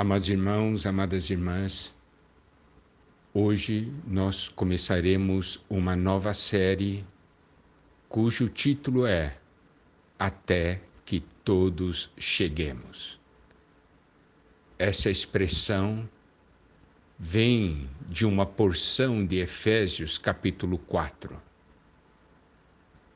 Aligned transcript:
Amados 0.00 0.28
irmãos, 0.28 0.86
amadas 0.86 1.28
irmãs, 1.28 1.92
hoje 3.34 3.92
nós 4.06 4.48
começaremos 4.48 5.60
uma 5.68 5.96
nova 5.96 6.32
série 6.32 7.04
cujo 8.08 8.48
título 8.48 9.04
é 9.04 9.36
Até 10.16 10.80
que 11.04 11.18
Todos 11.44 12.12
Cheguemos. 12.16 13.18
Essa 14.78 15.10
expressão 15.10 16.08
vem 17.18 17.90
de 18.08 18.24
uma 18.24 18.46
porção 18.46 19.26
de 19.26 19.38
Efésios, 19.40 20.16
capítulo 20.16 20.78
4. 20.78 21.42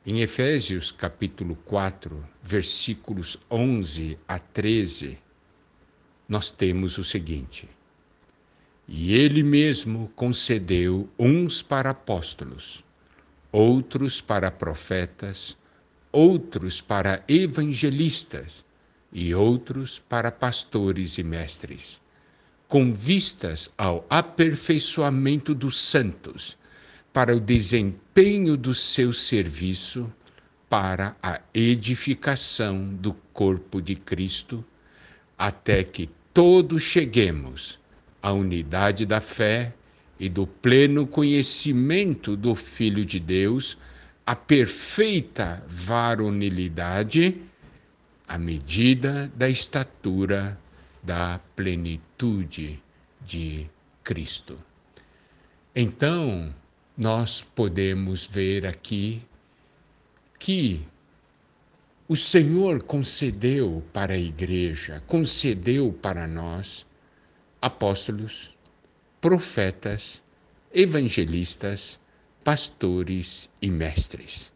Em 0.05 0.21
Efésios, 0.21 0.91
capítulo 0.91 1.55
4, 1.55 2.29
versículos 2.43 3.39
11 3.49 4.19
a 4.27 4.41
13, 4.41 5.23
nós 6.33 6.51
temos 6.51 6.96
o 6.96 7.05
seguinte: 7.05 7.69
E 8.88 9.15
ele 9.15 9.43
mesmo 9.43 10.11
concedeu 10.16 11.06
uns 11.19 11.62
para 11.62 11.91
apóstolos, 11.91 12.83
outros 13.52 14.23
para 14.23 14.51
profetas, 14.51 15.55
outros 16.11 16.80
para 16.80 17.23
evangelistas 17.29 18.65
e 19.12 19.34
outros 19.34 19.98
para 19.98 20.33
pastores 20.33 21.19
e 21.19 21.23
mestres, 21.23 22.01
com 22.67 22.95
vistas 22.95 23.70
ao 23.77 24.06
aperfeiçoamento 24.09 25.55
dos 25.55 25.78
santos, 25.78 26.56
para 27.12 27.37
o 27.37 27.41
desempenho 27.41 28.56
do 28.56 28.73
seu 28.73 29.12
serviço, 29.12 30.11
para 30.67 31.14
a 31.23 31.42
edificação 31.53 32.89
do 32.89 33.12
corpo 33.34 33.83
de 33.83 33.95
Cristo, 33.95 34.64
até 35.37 35.84
que 35.84 36.09
todos 36.32 36.82
cheguemos 36.82 37.78
à 38.22 38.32
unidade 38.32 39.04
da 39.04 39.20
fé 39.20 39.75
e 40.19 40.28
do 40.28 40.47
pleno 40.47 41.06
conhecimento 41.06 42.36
do 42.36 42.55
Filho 42.55 43.05
de 43.05 43.19
Deus, 43.19 43.77
à 44.24 44.36
perfeita 44.36 45.62
varonilidade, 45.66 47.42
à 48.27 48.39
medida 48.39 49.30
da 49.34 49.48
estatura 49.48 50.58
da 51.02 51.41
plenitude 51.56 52.80
de 53.20 53.67
Cristo. 54.05 54.58
Então, 55.74 56.55
nós 56.96 57.42
podemos 57.42 58.28
ver 58.28 58.64
aqui 58.64 59.22
que 60.39 60.80
o 62.12 62.16
Senhor 62.16 62.82
concedeu 62.82 63.82
para 63.91 64.12
a 64.12 64.18
igreja, 64.18 65.02
concedeu 65.06 65.91
para 65.91 66.27
nós 66.27 66.84
apóstolos, 67.58 68.55
profetas, 69.18 70.22
evangelistas, 70.74 71.98
pastores 72.44 73.48
e 73.62 73.70
mestres. 73.70 74.52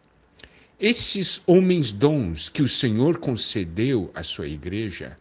Esses 0.79 1.41
homens 1.47 1.95
dons 1.95 2.51
que 2.51 2.61
o 2.61 2.69
Senhor 2.69 3.17
concedeu 3.17 4.11
à 4.15 4.23
sua 4.23 4.49
igreja 4.49 5.17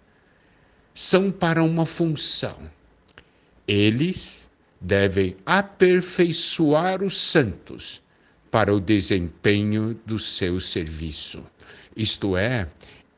são 0.94 1.32
para 1.32 1.64
uma 1.64 1.86
função. 1.86 2.70
Eles 3.66 4.50
devem 4.82 5.38
aperfeiçoar 5.46 7.02
os 7.02 7.16
santos 7.16 8.04
para 8.56 8.74
o 8.74 8.80
desempenho 8.80 10.00
do 10.06 10.18
seu 10.18 10.62
serviço. 10.62 11.44
Isto 11.94 12.38
é, 12.38 12.70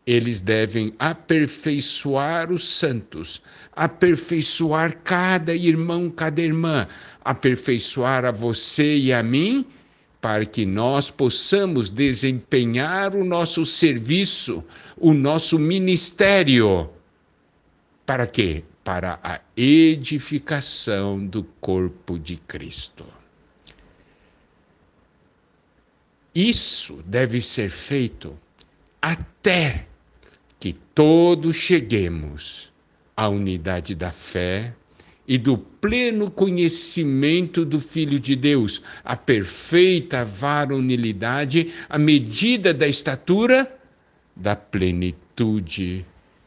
eles 0.03 0.41
devem 0.41 0.95
aperfeiçoar 0.97 2.51
os 2.51 2.67
santos, 2.67 3.43
aperfeiçoar 3.71 4.97
cada 5.03 5.55
irmão, 5.55 6.09
cada 6.09 6.41
irmã, 6.41 6.87
aperfeiçoar 7.23 8.25
a 8.25 8.31
você 8.31 8.97
e 8.97 9.13
a 9.13 9.21
mim, 9.21 9.63
para 10.19 10.43
que 10.43 10.65
nós 10.65 11.11
possamos 11.11 11.91
desempenhar 11.91 13.13
o 13.15 13.23
nosso 13.23 13.63
serviço, 13.63 14.63
o 14.97 15.13
nosso 15.13 15.59
ministério. 15.59 16.89
Para 18.07 18.25
quê? 18.25 18.63
Para 18.83 19.19
a 19.21 19.39
edificação 19.55 21.23
do 21.23 21.43
corpo 21.61 22.17
de 22.17 22.37
Cristo. 22.37 23.05
Isso 26.37 26.99
deve 27.03 27.41
ser 27.41 27.67
feito 27.67 28.37
até 29.01 29.87
que 30.59 30.71
todos 30.71 31.55
cheguemos 31.55 32.71
à 33.15 33.27
unidade 33.27 33.95
da 33.95 34.11
fé 34.11 34.75
e 35.27 35.35
do 35.39 35.57
pleno 35.57 36.29
conhecimento 36.29 37.65
do 37.65 37.79
Filho 37.79 38.19
de 38.19 38.35
Deus, 38.35 38.83
a 39.03 39.15
perfeita 39.15 40.23
varonilidade, 40.23 41.73
a 41.89 41.97
medida 41.97 42.71
da 42.71 42.87
estatura 42.87 43.75
da 44.35 44.55
plenitude 44.55 46.05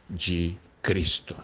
de 0.08 0.56
Cristo. 0.80 1.34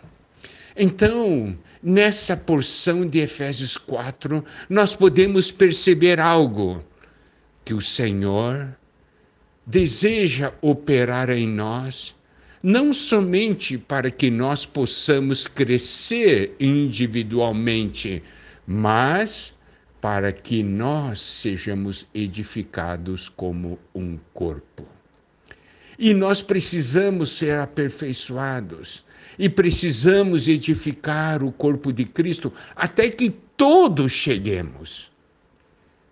Então, 0.76 1.58
nessa 1.82 2.36
porção 2.36 3.08
de 3.08 3.18
Efésios 3.18 3.76
4, 3.76 4.44
nós 4.70 4.94
podemos 4.94 5.50
perceber 5.50 6.20
algo 6.20 6.84
que 7.66 7.74
o 7.74 7.80
Senhor 7.80 8.78
deseja 9.66 10.52
operar 10.62 11.30
em 11.30 11.48
nós, 11.48 12.14
não 12.62 12.92
somente 12.92 13.76
para 13.76 14.08
que 14.08 14.30
nós 14.30 14.64
possamos 14.64 15.48
crescer 15.48 16.54
individualmente, 16.60 18.22
mas 18.64 19.52
para 20.00 20.32
que 20.32 20.62
nós 20.62 21.18
sejamos 21.18 22.06
edificados 22.14 23.28
como 23.28 23.80
um 23.92 24.16
corpo. 24.32 24.86
E 25.98 26.14
nós 26.14 26.44
precisamos 26.44 27.32
ser 27.32 27.58
aperfeiçoados 27.58 29.04
e 29.36 29.48
precisamos 29.48 30.46
edificar 30.46 31.42
o 31.42 31.50
corpo 31.50 31.92
de 31.92 32.04
Cristo 32.04 32.52
até 32.76 33.10
que 33.10 33.28
todos 33.56 34.12
cheguemos. 34.12 35.15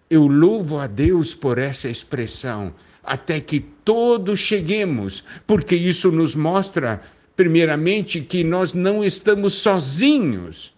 Eu 0.09 0.27
louvo 0.27 0.79
a 0.79 0.87
Deus 0.87 1.35
por 1.35 1.59
essa 1.59 1.89
expressão 1.89 2.75
até 3.03 3.41
que 3.41 3.61
todos 3.61 4.39
cheguemos, 4.39 5.25
porque 5.47 5.75
isso 5.75 6.11
nos 6.11 6.35
mostra, 6.35 7.03
primeiramente, 7.37 8.21
que 8.21 8.43
nós 8.43 8.73
não 8.73 9.05
estamos 9.05 9.55
sozinhos 9.55 10.75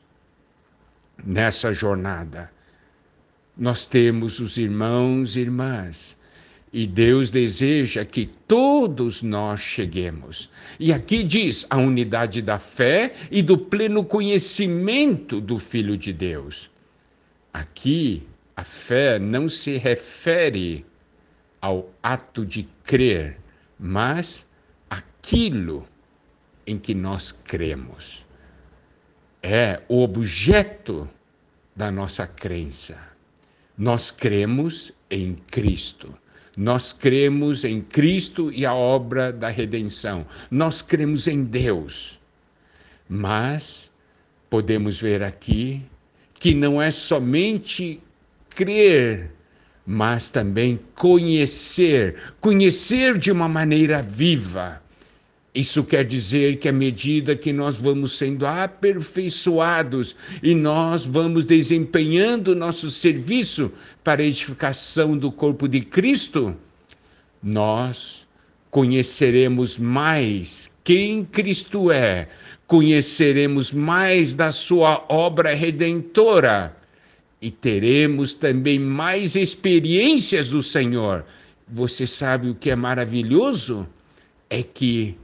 nessa 1.24 1.72
jornada. 1.72 2.50
Nós 3.56 3.84
temos 3.84 4.40
os 4.40 4.56
irmãos 4.56 5.36
e 5.36 5.40
irmãs. 5.40 6.16
E 6.72 6.86
Deus 6.86 7.30
deseja 7.30 8.04
que 8.04 8.26
todos 8.26 9.22
nós 9.22 9.60
cheguemos. 9.60 10.50
E 10.78 10.92
aqui 10.92 11.22
diz 11.22 11.64
a 11.70 11.76
unidade 11.78 12.42
da 12.42 12.58
fé 12.58 13.14
e 13.30 13.40
do 13.40 13.56
pleno 13.56 14.04
conhecimento 14.04 15.40
do 15.40 15.58
Filho 15.58 15.96
de 15.96 16.12
Deus. 16.12 16.68
Aqui, 17.50 18.24
a 18.56 18.64
fé 18.64 19.18
não 19.18 19.48
se 19.48 19.76
refere 19.76 20.86
ao 21.60 21.92
ato 22.02 22.44
de 22.46 22.62
crer, 22.82 23.38
mas 23.78 24.46
aquilo 24.88 25.86
em 26.66 26.78
que 26.78 26.94
nós 26.94 27.32
cremos. 27.32 28.24
É 29.42 29.82
o 29.88 30.02
objeto 30.02 31.08
da 31.74 31.90
nossa 31.90 32.26
crença. 32.26 32.98
Nós 33.76 34.10
cremos 34.10 34.90
em 35.10 35.34
Cristo. 35.50 36.16
Nós 36.56 36.94
cremos 36.94 37.62
em 37.64 37.82
Cristo 37.82 38.50
e 38.50 38.64
a 38.64 38.74
obra 38.74 39.30
da 39.30 39.48
redenção. 39.48 40.26
Nós 40.50 40.80
cremos 40.80 41.26
em 41.26 41.44
Deus. 41.44 42.18
Mas 43.06 43.92
podemos 44.48 45.00
ver 45.00 45.22
aqui 45.22 45.82
que 46.38 46.54
não 46.54 46.80
é 46.80 46.90
somente 46.90 48.02
crer 48.56 49.36
mas 49.86 50.28
também 50.30 50.80
conhecer, 50.96 52.16
conhecer 52.40 53.16
de 53.16 53.30
uma 53.30 53.48
maneira 53.48 54.02
viva. 54.02 54.82
Isso 55.54 55.84
quer 55.84 56.04
dizer 56.04 56.56
que 56.56 56.68
à 56.68 56.72
medida 56.72 57.36
que 57.36 57.52
nós 57.52 57.80
vamos 57.80 58.18
sendo 58.18 58.46
aperfeiçoados 58.46 60.16
e 60.42 60.54
nós 60.54 61.06
vamos 61.06 61.46
desempenhando 61.46 62.54
nosso 62.54 62.90
serviço 62.90 63.72
para 64.02 64.20
a 64.20 64.26
edificação 64.26 65.16
do 65.16 65.30
corpo 65.30 65.66
de 65.66 65.80
Cristo, 65.80 66.54
nós 67.42 68.26
conheceremos 68.70 69.78
mais 69.78 70.70
quem 70.84 71.24
Cristo 71.24 71.90
é, 71.90 72.28
conheceremos 72.66 73.72
mais 73.72 74.34
da 74.34 74.52
sua 74.52 75.06
obra 75.08 75.54
redentora 75.54 76.76
e 77.40 77.50
teremos 77.50 78.34
também 78.34 78.78
mais 78.78 79.36
experiências 79.36 80.50
do 80.50 80.62
Senhor. 80.62 81.24
Você 81.68 82.06
sabe 82.06 82.50
o 82.50 82.54
que 82.54 82.70
é 82.70 82.76
maravilhoso? 82.76 83.86
É 84.48 84.62
que 84.62 85.16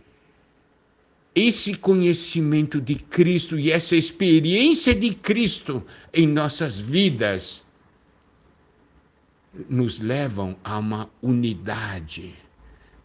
esse 1.34 1.74
conhecimento 1.74 2.80
de 2.80 2.96
Cristo 2.96 3.58
e 3.58 3.70
essa 3.70 3.96
experiência 3.96 4.94
de 4.94 5.14
Cristo 5.14 5.82
em 6.12 6.26
nossas 6.26 6.78
vidas 6.78 7.64
nos 9.68 9.98
levam 9.98 10.56
a 10.62 10.78
uma 10.78 11.10
unidade. 11.22 12.34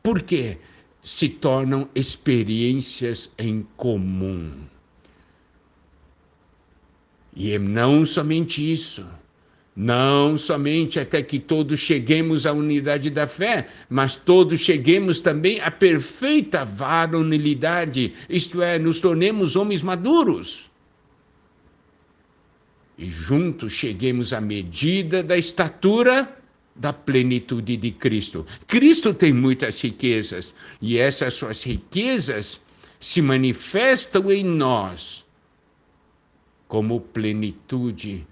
Por 0.04 0.22
quê? 0.22 0.58
Se 1.02 1.30
tornam 1.30 1.90
experiências 1.96 3.32
em 3.38 3.66
comum. 3.78 4.52
E 7.40 7.58
não 7.60 8.04
somente 8.04 8.72
isso 8.72 9.06
não 9.80 10.36
somente 10.36 11.00
até 11.00 11.22
que 11.22 11.38
todos 11.38 11.80
cheguemos 11.80 12.48
à 12.48 12.52
unidade 12.52 13.12
da 13.12 13.28
fé, 13.28 13.68
mas 13.88 14.16
todos 14.16 14.60
cheguemos 14.60 15.20
também 15.20 15.62
à 15.62 15.70
perfeita 15.70 16.66
varonilidade, 16.66 18.16
isto 18.28 18.64
é, 18.64 18.80
nos 18.80 19.00
tornemos 19.00 19.56
homens 19.56 19.84
maduros. 19.84 20.72
E 22.98 23.08
juntos 23.08 23.74
cheguemos 23.74 24.34
à 24.34 24.42
medida 24.42 25.22
da 25.22 25.38
estatura 25.38 26.36
da 26.76 26.92
plenitude 26.92 27.78
de 27.78 27.92
Cristo. 27.92 28.48
Cristo 28.66 29.14
tem 29.14 29.32
muitas 29.32 29.80
riquezas 29.80 30.56
e 30.82 30.98
essas 30.98 31.36
suas 31.36 31.64
riquezas 31.64 32.60
se 33.00 33.22
manifestam 33.22 34.32
em 34.32 34.44
nós 34.44 35.27
como 36.68 37.00
plenitude 37.00 38.26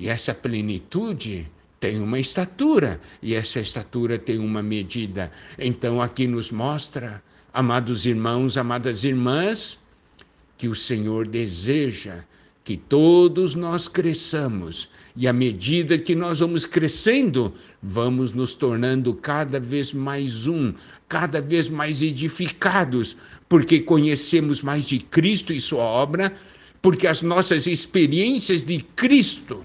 e 0.00 0.08
essa 0.08 0.32
plenitude 0.32 1.46
tem 1.78 2.00
uma 2.00 2.18
estatura, 2.18 3.00
e 3.22 3.34
essa 3.34 3.60
estatura 3.60 4.18
tem 4.18 4.38
uma 4.38 4.62
medida. 4.62 5.30
Então 5.58 6.00
aqui 6.00 6.26
nos 6.26 6.50
mostra, 6.50 7.22
amados 7.52 8.06
irmãos, 8.06 8.56
amadas 8.56 9.04
irmãs, 9.04 9.78
que 10.56 10.68
o 10.68 10.74
Senhor 10.74 11.26
deseja 11.26 12.24
que 12.64 12.76
todos 12.76 13.54
nós 13.54 13.88
cresçamos 13.88 14.90
e 15.16 15.26
à 15.26 15.32
medida 15.32 15.98
que 15.98 16.14
nós 16.14 16.40
vamos 16.40 16.64
crescendo, 16.64 17.52
vamos 17.82 18.32
nos 18.32 18.54
tornando 18.54 19.14
cada 19.14 19.58
vez 19.58 19.92
mais 19.92 20.46
um, 20.46 20.72
cada 21.08 21.40
vez 21.40 21.68
mais 21.68 22.00
edificados, 22.00 23.16
porque 23.48 23.80
conhecemos 23.80 24.62
mais 24.62 24.84
de 24.84 24.98
Cristo 24.98 25.52
e 25.52 25.60
Sua 25.60 25.82
obra, 25.82 26.32
porque 26.82 27.06
as 27.06 27.22
nossas 27.22 27.66
experiências 27.66 28.62
de 28.64 28.80
Cristo 28.80 29.64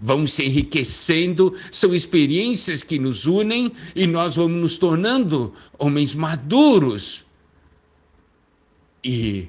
vão 0.00 0.26
se 0.26 0.44
enriquecendo, 0.44 1.56
são 1.70 1.94
experiências 1.94 2.82
que 2.82 2.98
nos 2.98 3.26
unem 3.26 3.72
e 3.94 4.06
nós 4.06 4.36
vamos 4.36 4.60
nos 4.60 4.76
tornando 4.76 5.54
homens 5.78 6.14
maduros 6.14 7.24
e 9.02 9.48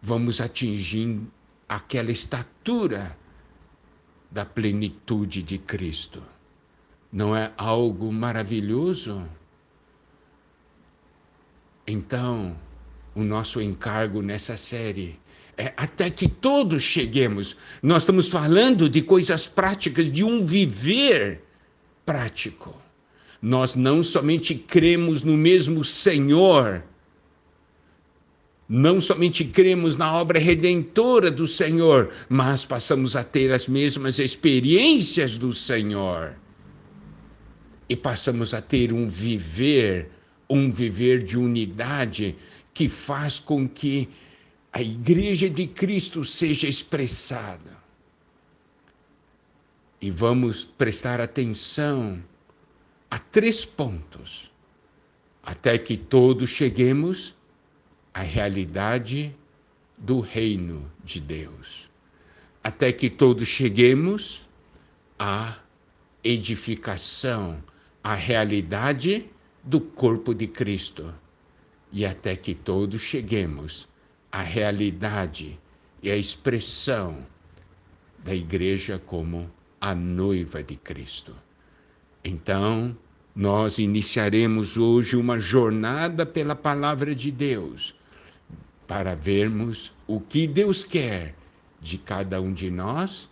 vamos 0.00 0.40
atingindo 0.40 1.30
aquela 1.68 2.10
estatura 2.10 3.16
da 4.30 4.44
plenitude 4.44 5.42
de 5.42 5.58
Cristo. 5.58 6.22
Não 7.12 7.34
é 7.34 7.52
algo 7.56 8.12
maravilhoso? 8.12 9.26
Então, 11.86 12.56
o 13.14 13.22
nosso 13.22 13.60
encargo 13.60 14.22
nessa 14.22 14.56
série 14.56 15.18
é, 15.60 15.74
até 15.76 16.08
que 16.08 16.26
todos 16.26 16.82
cheguemos. 16.82 17.54
Nós 17.82 18.02
estamos 18.02 18.28
falando 18.28 18.88
de 18.88 19.02
coisas 19.02 19.46
práticas, 19.46 20.10
de 20.10 20.24
um 20.24 20.42
viver 20.44 21.44
prático. 22.06 22.74
Nós 23.42 23.74
não 23.74 24.02
somente 24.02 24.54
cremos 24.54 25.22
no 25.22 25.36
mesmo 25.36 25.84
Senhor, 25.84 26.82
não 28.66 29.00
somente 29.00 29.44
cremos 29.44 29.96
na 29.96 30.10
obra 30.14 30.38
redentora 30.38 31.30
do 31.30 31.46
Senhor, 31.46 32.10
mas 32.26 32.64
passamos 32.64 33.14
a 33.14 33.22
ter 33.22 33.52
as 33.52 33.68
mesmas 33.68 34.18
experiências 34.18 35.36
do 35.36 35.52
Senhor. 35.52 36.36
E 37.86 37.96
passamos 37.96 38.54
a 38.54 38.62
ter 38.62 38.94
um 38.94 39.06
viver, 39.06 40.08
um 40.48 40.70
viver 40.70 41.22
de 41.22 41.36
unidade 41.36 42.36
que 42.72 42.88
faz 42.88 43.38
com 43.38 43.68
que 43.68 44.08
a 44.72 44.80
Igreja 44.80 45.50
de 45.50 45.66
Cristo 45.66 46.24
seja 46.24 46.68
expressada. 46.68 47.78
E 50.00 50.10
vamos 50.10 50.64
prestar 50.64 51.20
atenção 51.20 52.22
a 53.10 53.18
três 53.18 53.64
pontos, 53.64 54.50
até 55.42 55.76
que 55.76 55.96
todos 55.96 56.48
cheguemos 56.50 57.34
à 58.14 58.20
realidade 58.20 59.34
do 59.98 60.20
reino 60.20 60.90
de 61.04 61.20
Deus, 61.20 61.90
até 62.62 62.92
que 62.92 63.10
todos 63.10 63.46
cheguemos 63.46 64.46
à 65.18 65.58
edificação, 66.22 67.62
à 68.02 68.14
realidade 68.14 69.28
do 69.62 69.80
corpo 69.80 70.32
de 70.32 70.46
Cristo, 70.46 71.12
e 71.92 72.06
até 72.06 72.36
que 72.36 72.54
todos 72.54 73.00
cheguemos 73.00 73.88
a 74.30 74.42
realidade 74.42 75.58
e 76.02 76.10
a 76.10 76.16
expressão 76.16 77.26
da 78.18 78.34
igreja 78.34 78.98
como 78.98 79.50
a 79.80 79.94
noiva 79.94 80.62
de 80.62 80.76
Cristo. 80.76 81.34
Então, 82.22 82.96
nós 83.34 83.78
iniciaremos 83.78 84.76
hoje 84.76 85.16
uma 85.16 85.38
jornada 85.38 86.26
pela 86.26 86.54
palavra 86.54 87.14
de 87.14 87.30
Deus 87.30 87.94
para 88.86 89.14
vermos 89.14 89.92
o 90.06 90.20
que 90.20 90.46
Deus 90.46 90.84
quer 90.84 91.34
de 91.80 91.96
cada 91.96 92.40
um 92.40 92.52
de 92.52 92.70
nós 92.70 93.30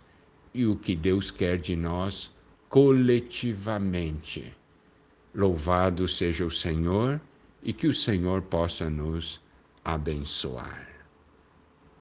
e 0.53 0.65
o 0.65 0.75
que 0.75 0.95
Deus 0.95 1.29
quer 1.29 1.57
de 1.57 1.75
nós 1.75 2.33
coletivamente. 2.67 4.53
Louvado 5.33 6.07
seja 6.07 6.45
o 6.45 6.49
Senhor 6.49 7.21
e 7.63 7.73
que 7.73 7.87
o 7.87 7.93
Senhor 7.93 8.41
possa 8.43 8.89
nos 8.89 9.41
abençoar. 9.83 10.88